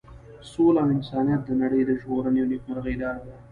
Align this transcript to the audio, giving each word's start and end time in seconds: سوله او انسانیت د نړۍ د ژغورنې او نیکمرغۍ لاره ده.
سوله 0.51 0.81
او 0.83 0.89
انسانیت 0.97 1.41
د 1.45 1.51
نړۍ 1.61 1.81
د 1.85 1.91
ژغورنې 2.01 2.39
او 2.41 2.49
نیکمرغۍ 2.51 2.95
لاره 3.01 3.23
ده. 3.27 3.35